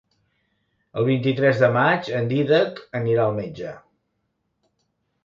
[1.01, 3.75] El vint-i-tres de maig en Dídac anirà al metge.